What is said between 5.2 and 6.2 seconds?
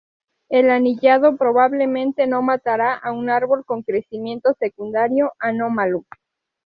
anómalo.